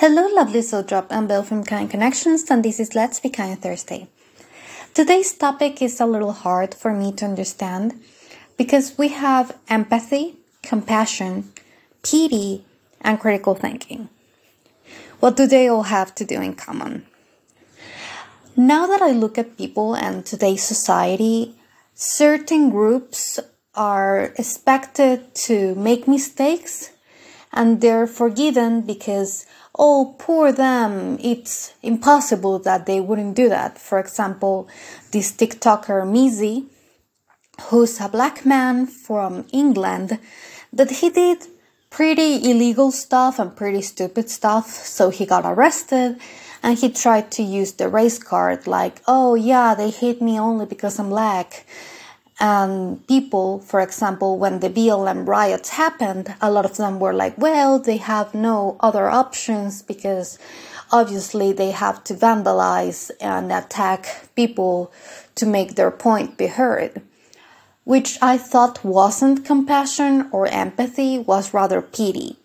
[0.00, 1.12] Hello, lovely soul drop.
[1.12, 4.08] I'm Bill from Kind Connections, and this is Let's Be Kind Thursday.
[4.94, 8.00] Today's topic is a little hard for me to understand
[8.56, 11.52] because we have empathy, compassion,
[12.02, 12.64] pity,
[13.02, 14.08] and critical thinking.
[15.18, 17.04] What do they all have to do in common?
[18.56, 21.56] Now that I look at people and today's society,
[21.92, 23.38] certain groups
[23.74, 26.90] are expected to make mistakes
[27.52, 29.44] and they're forgiven because
[29.82, 33.78] oh, poor them, it's impossible that they wouldn't do that.
[33.78, 34.68] For example,
[35.10, 36.66] this TikToker Mizzy,
[37.62, 40.18] who's a black man from England,
[40.70, 41.46] that he did
[41.88, 46.20] pretty illegal stuff and pretty stupid stuff, so he got arrested
[46.62, 50.66] and he tried to use the race card like, oh yeah, they hate me only
[50.66, 51.64] because I'm black.
[52.40, 57.36] And people, for example, when the BLM riots happened, a lot of them were like,
[57.36, 60.38] well, they have no other options because
[60.90, 64.90] obviously they have to vandalize and attack people
[65.34, 67.02] to make their point be heard.
[67.84, 72.38] Which I thought wasn't compassion or empathy, was rather pity.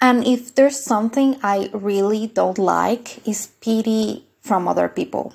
[0.00, 5.34] And if there's something I really don't like, is pity from other people.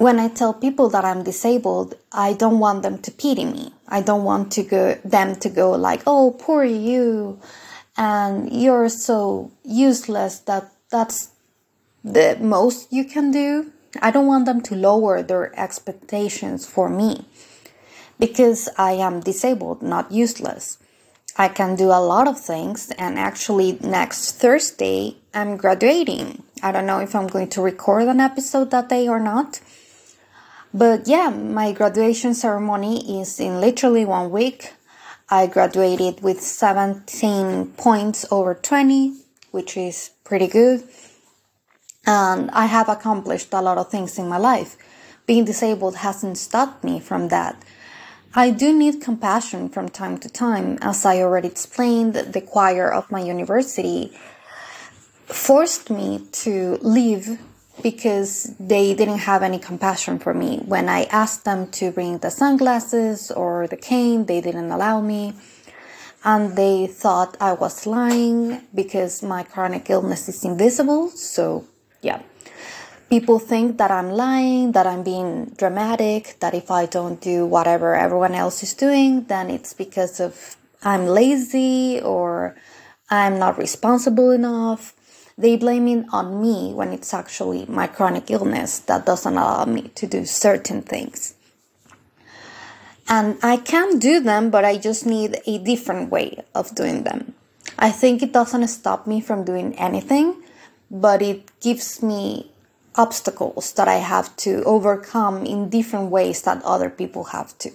[0.00, 3.74] When I tell people that I'm disabled, I don't want them to pity me.
[3.86, 7.38] I don't want to go, them to go like, oh, poor you,
[7.98, 11.32] and you're so useless that that's
[12.02, 13.72] the most you can do.
[14.00, 17.26] I don't want them to lower their expectations for me
[18.18, 20.78] because I am disabled, not useless.
[21.36, 26.42] I can do a lot of things, and actually, next Thursday, I'm graduating.
[26.62, 29.60] I don't know if I'm going to record an episode that day or not
[30.72, 34.72] but yeah, my graduation ceremony is in literally one week.
[35.28, 39.14] I graduated with 17 points over 20,
[39.50, 40.82] which is pretty good.
[42.06, 44.76] And I have accomplished a lot of things in my life.
[45.26, 47.62] Being disabled hasn't stopped me from that.
[48.34, 50.78] I do need compassion from time to time.
[50.80, 54.16] As I already explained, the choir of my university
[55.26, 57.40] forced me to leave
[57.82, 60.58] because they didn't have any compassion for me.
[60.64, 65.34] When I asked them to bring the sunglasses or the cane, they didn't allow me.
[66.22, 71.08] And they thought I was lying because my chronic illness is invisible.
[71.10, 71.64] So,
[72.02, 72.22] yeah.
[73.08, 77.96] People think that I'm lying, that I'm being dramatic, that if I don't do whatever
[77.96, 82.56] everyone else is doing, then it's because of I'm lazy or
[83.10, 84.94] I'm not responsible enough
[85.40, 89.88] they blame it on me when it's actually my chronic illness that doesn't allow me
[89.94, 91.34] to do certain things.
[93.08, 97.34] And I can do them, but I just need a different way of doing them.
[97.78, 100.42] I think it doesn't stop me from doing anything,
[100.90, 102.50] but it gives me
[102.94, 107.70] obstacles that I have to overcome in different ways that other people have to.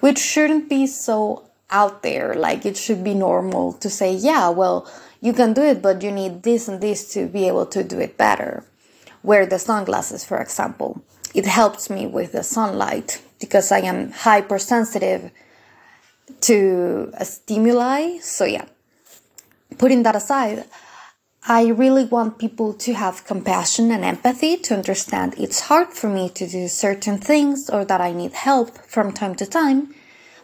[0.00, 2.34] Which shouldn't be so out there.
[2.34, 4.90] Like it should be normal to say, yeah, well,
[5.20, 7.98] you can do it, but you need this and this to be able to do
[7.98, 8.64] it better.
[9.22, 11.02] Wear the sunglasses, for example.
[11.34, 15.30] It helps me with the sunlight because I am hypersensitive
[16.42, 18.18] to stimuli.
[18.18, 18.66] So, yeah,
[19.76, 20.64] putting that aside,
[21.46, 26.28] I really want people to have compassion and empathy to understand it's hard for me
[26.30, 29.94] to do certain things or that I need help from time to time,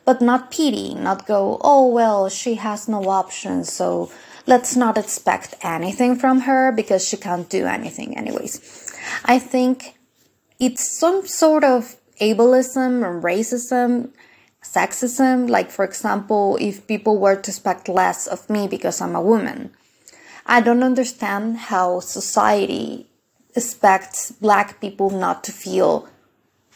[0.04, 4.10] but not pity, not go, oh, well, she has no options, so
[4.46, 8.94] let's not expect anything from her because she can't do anything anyways.
[9.24, 9.96] I think
[10.58, 14.10] it's some sort of ableism and racism,
[14.62, 15.48] sexism.
[15.48, 19.72] Like, for example, if people were to expect less of me because I'm a woman.
[20.46, 23.06] I don't understand how society
[23.56, 26.08] expects black people not to feel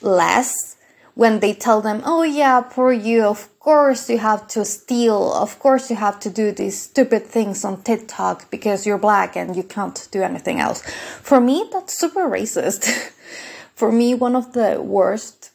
[0.01, 0.77] less
[1.19, 5.59] when they tell them, oh yeah, poor you, of course you have to steal, of
[5.59, 9.65] course you have to do these stupid things on TikTok because you're black and you
[9.65, 10.81] can't do anything else.
[11.21, 12.85] For me, that's super racist.
[13.75, 15.51] For me, one of the worst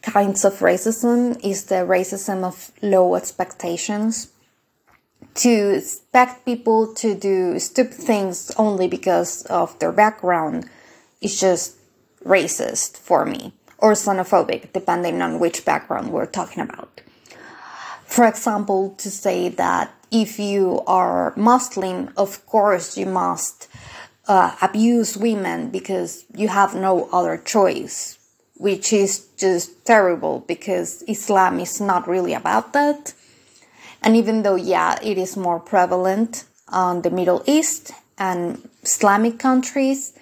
[0.00, 4.32] kinds of racism is the racism of low expectations.
[5.34, 10.70] To expect people to do stupid things only because of their background
[11.20, 11.76] is just
[12.24, 17.00] racist for me or xenophobic, depending on which background we're talking about.
[18.04, 23.68] For example, to say that if you are Muslim, of course you must
[24.26, 28.18] uh, abuse women because you have no other choice,
[28.54, 33.14] which is just terrible because Islam is not really about that.
[34.02, 40.12] And even though, yeah, it is more prevalent on the Middle East and Islamic countries.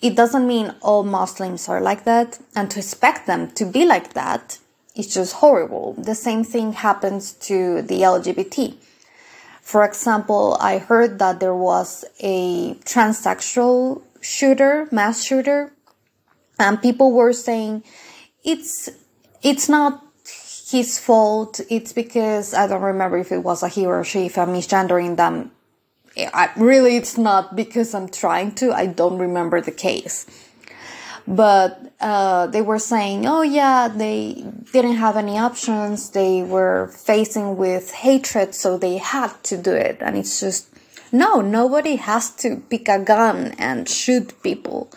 [0.00, 4.14] It doesn't mean all Muslims are like that, and to expect them to be like
[4.14, 4.58] that
[4.94, 5.94] is just horrible.
[5.94, 8.74] The same thing happens to the LGBT.
[9.60, 15.72] For example, I heard that there was a transsexual shooter, mass shooter,
[16.58, 17.84] and people were saying
[18.44, 18.88] it's
[19.42, 20.02] it's not
[20.70, 21.60] his fault.
[21.70, 25.16] It's because I don't remember if it was a he or she, if I'm misgendering
[25.16, 25.50] them.
[26.26, 28.72] I, really, it's not because I'm trying to.
[28.72, 30.26] I don't remember the case.
[31.26, 36.10] But uh, they were saying, oh yeah, they didn't have any options.
[36.10, 39.98] They were facing with hatred, so they had to do it.
[40.00, 40.68] And it's just,
[41.12, 44.90] no, nobody has to pick a gun and shoot people.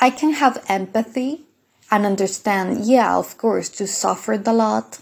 [0.00, 1.46] I can have empathy
[1.90, 5.00] and understand, yeah, of course, you suffered a lot.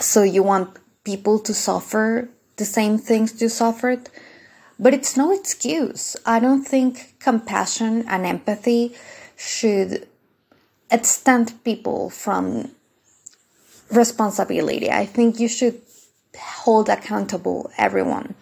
[0.00, 4.08] So you want people to suffer the same things you suffered.
[4.78, 6.16] But it's no excuse.
[6.24, 8.94] I don't think compassion and empathy
[9.36, 10.06] should
[10.90, 12.70] extend people from
[13.90, 14.90] responsibility.
[14.90, 15.80] I think you should
[16.38, 18.34] hold accountable everyone.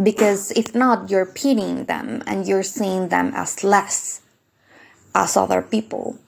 [0.00, 4.20] Because if not, you're pitying them and you're seeing them as less
[5.14, 6.18] as other people.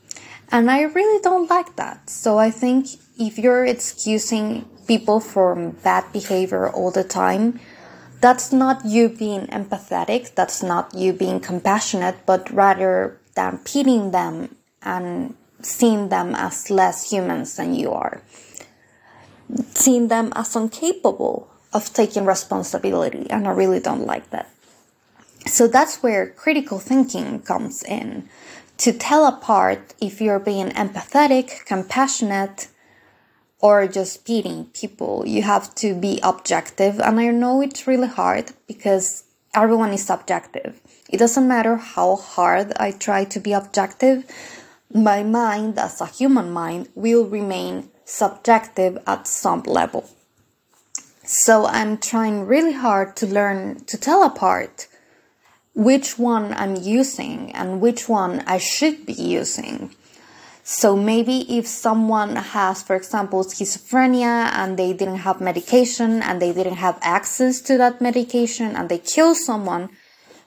[0.51, 2.11] And I really don't like that.
[2.11, 2.89] So I think
[3.19, 7.61] if you're excusing people for bad behavior all the time,
[8.23, 14.55] that's not you being empathetic, that's not you being compassionate, but rather than pitying them
[14.81, 18.23] and seeing them as less humans than you are,
[19.75, 23.29] seeing them as incapable of taking responsibility.
[23.29, 24.49] And I really don't like that.
[25.47, 28.29] So that's where critical thinking comes in
[28.79, 32.69] to tell apart if you're being empathetic, compassionate,
[33.63, 35.25] or just beating people.
[35.27, 37.01] You have to be objective.
[37.01, 39.25] And I know it's really hard because
[39.55, 40.81] everyone is subjective.
[41.09, 44.25] It doesn't matter how hard I try to be objective,
[44.93, 50.11] my mind, as a human mind, will remain subjective at some level.
[51.25, 54.89] So I'm trying really hard to learn to tell apart
[55.75, 59.95] which one I'm using and which one I should be using.
[60.65, 66.53] So maybe if someone has, for example, schizophrenia and they didn't have medication and they
[66.53, 69.91] didn't have access to that medication and they kill someone,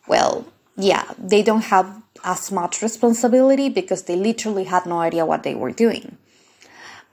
[0.07, 0.45] well,
[0.77, 5.53] yeah, they don't have as much responsibility because they literally had no idea what they
[5.53, 6.17] were doing.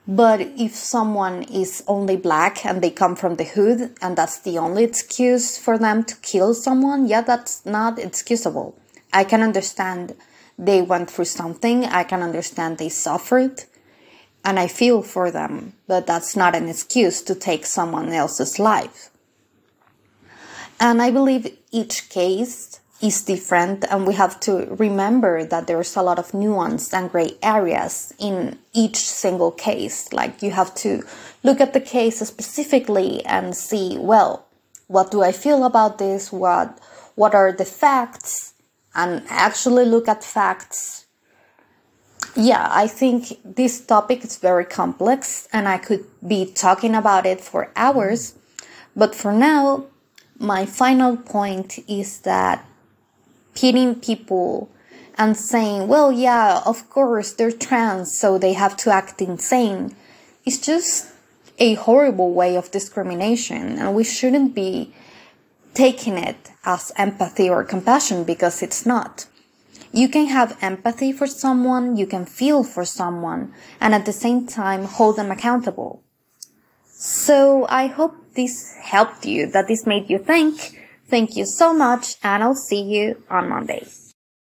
[0.07, 4.57] But if someone is only black and they come from the hood and that's the
[4.57, 8.75] only excuse for them to kill someone, yeah, that's not excusable.
[9.13, 10.15] I can understand
[10.57, 11.85] they went through something.
[11.85, 13.63] I can understand they suffered
[14.45, 19.09] and I feel for them, but that's not an excuse to take someone else's life.
[20.79, 26.01] And I believe each case is different and we have to remember that there's a
[26.01, 31.03] lot of nuance and gray areas in each single case like you have to
[31.43, 34.45] look at the case specifically and see well
[34.87, 36.79] what do i feel about this what
[37.15, 38.52] what are the facts
[38.95, 41.05] and actually look at facts
[42.35, 47.41] yeah i think this topic is very complex and i could be talking about it
[47.41, 48.35] for hours
[48.95, 49.85] but for now
[50.39, 52.65] my final point is that
[53.53, 54.69] pitying people
[55.17, 59.95] and saying, well, yeah, of course, they're trans, so they have to act insane,
[60.45, 61.13] is just
[61.59, 63.77] a horrible way of discrimination.
[63.77, 64.93] And we shouldn't be
[65.73, 69.27] taking it as empathy or compassion because it's not.
[69.91, 74.47] You can have empathy for someone, you can feel for someone, and at the same
[74.47, 76.01] time hold them accountable.
[76.87, 80.79] So I hope this helped you, that this made you think
[81.13, 83.85] Thank you so much, and I'll see you on Monday.